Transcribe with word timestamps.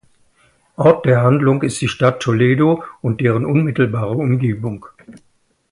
Ort 0.77 1.05
der 1.05 1.21
Handlung 1.21 1.61
ist 1.61 1.79
die 1.79 1.87
Stadt 1.87 2.21
Toledo 2.21 2.83
und 3.03 3.21
deren 3.21 3.45
unmittelbare 3.45 4.15
Umgebung. 4.15 4.87